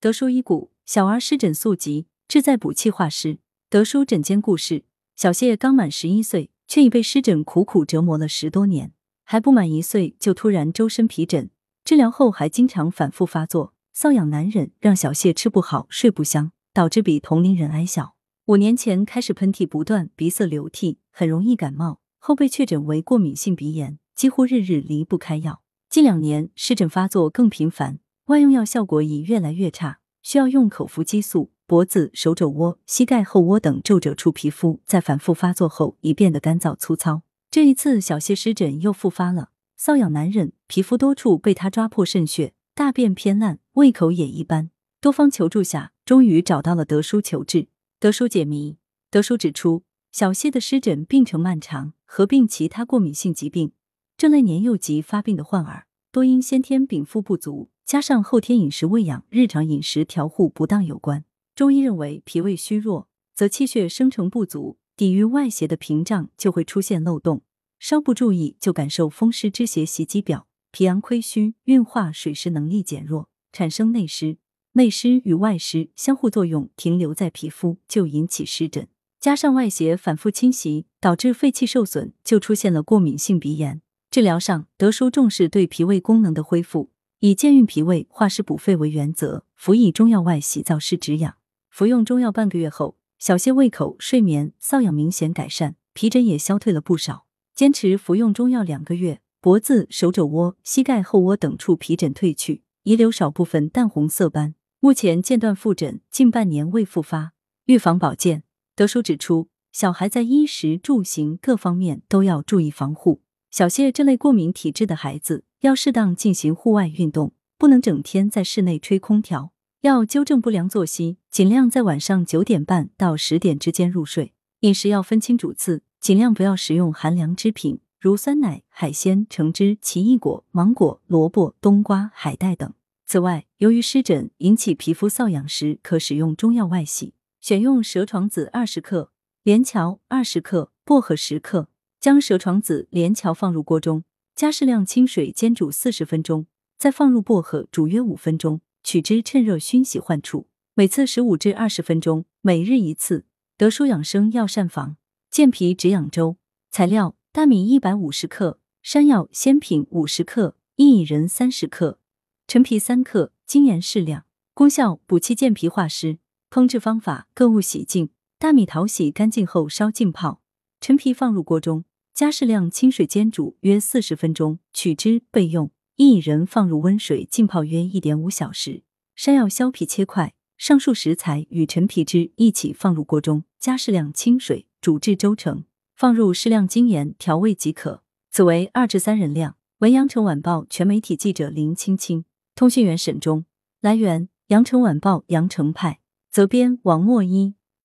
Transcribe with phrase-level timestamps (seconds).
[0.00, 3.38] 德叔医骨，小儿湿疹速疾，志在补气化湿。
[3.68, 4.84] 德叔诊间故事：
[5.16, 8.92] 小谢刚满十一岁，却已被湿疹苦苦折磨了十多年，
[9.24, 11.50] 还不满一岁就突然周身皮疹，
[11.82, 18.14] 治疗后还经常反复发作，瘙痒难忍，让小谢吃不好睡不香，导致比同龄人矮小。
[18.46, 25.60] 五年前开始喷嚏不断，鼻塞流涕，很容易感冒，后被确诊为过敏性鼻炎，几乎日日离不开药。
[25.90, 27.98] 近两年湿疹发作更频繁。
[28.28, 31.50] 外用药效果已越来越差，需要用口服激素。
[31.66, 37.22] 脖子、手肘窝、膝盖后窝等皱褶处皮肤在反复发作后已变得干燥粗糙。
[37.50, 44.70] 这一次，小谢湿疹又复发了，瘙痒难忍，皮肤多处被他抓破渗血，大便偏烂，胃口也一般。
[45.00, 47.68] 多方求助下，终于找到了德叔求治。
[47.98, 48.76] 德叔解谜：
[49.10, 53.72] 德叔指出，小谢的湿疹病程漫长，合并其他过敏性疾病，
[54.18, 57.70] 这类年幼及发病的患儿多因先天禀赋不足。
[57.88, 61.24] 加上后天饮食喂养、日常饮食调护不当有关。
[61.54, 67.40] 中医认为，脾胃虚弱，则气血生成不足，抵御外邪的屏障就会出现漏洞，
[67.78, 74.36] 稍不注意就感受风湿之邪袭击表，脾阳亏虚，运化水湿能力减弱，产生内湿。
[74.72, 78.86] 内湿与外湿相互作用，停留在皮肤就引起湿疹。
[79.18, 83.80] 加上外邪反复侵袭，导致肺气受损，就出现了过敏性鼻炎。
[84.10, 86.90] 治疗上，德叔重视对脾胃功能的恢复。
[87.20, 91.34] 以健运脾胃、化湿补肺为原则，辅以中药外洗燥湿止痒。
[91.68, 97.26] 服用中药半个月后，小谢胃口、睡眠、瘙痒明显改善，皮疹也消退了不少。
[97.56, 104.54] 坚持服用中药两个月，脖子、手肘窝、膝盖后窝等处皮疹退去，遗留少部分淡红色斑。
[104.78, 107.32] 目前间断复诊，近半年未复发。
[107.64, 108.44] 预防保健，
[108.76, 113.22] 德叔指出，小孩在衣食住行各方面都要注意防护。
[113.50, 115.42] 小谢这类过敏体质的孩子。
[115.60, 119.52] 要适当进行户外运动，不能整天在室内吹空调。
[119.80, 124.34] 要纠正不良作息，尽量在晚上九点半到十点之间入睡。
[124.60, 132.72] 饮食要分清主次，尽量不要食用寒凉之品，如酸奶、海鲜、橙汁、奇异果、芒果、萝卜、冬瓜、海带等。
[133.06, 139.10] 此外，由于湿疹引起皮肤瘙痒时，可使用中药外洗，选用蛇床子二十克、
[139.42, 141.68] 连翘二十克、薄荷十克，
[141.98, 144.04] 将蛇床子、连翘放入锅中。
[144.38, 146.46] 加适量清水煎煮四十分钟，
[146.78, 153.24] 再放入薄荷煮约五分钟，取汁趁热熏洗患处，每次十五至二十分钟，每日一次。
[153.56, 154.96] 德舒养生药膳房
[155.28, 156.36] 健脾止痒粥
[156.70, 161.98] 材料：大米一百五十克，山药、鲜品五十克，薏苡仁三十克，
[162.46, 164.24] 陈皮三克，精盐适量。
[164.54, 166.20] 功效：补气健脾化湿。
[166.48, 170.40] 烹制方法：各物洗净，大米淘洗干净后烧浸泡，
[170.80, 171.82] 陈皮放入锅中。
[172.18, 175.70] 加适量清水煎煮约四十分钟，取汁备用。
[175.98, 178.82] 薏仁放入温水浸泡约一点五小时。
[179.14, 185.62] 山药削皮切块，上述食材与陈皮汁一起放入锅中，加适量清水煮至粥成，
[185.94, 188.02] 放入适量精盐调味即可。
[188.32, 189.54] 此为二至三人量。
[189.78, 192.24] 文阳城晚报全媒体记者林青青，
[192.56, 193.44] 通讯员沈忠。
[193.80, 197.54] 来源：阳城晚报阳城派，责编王墨一。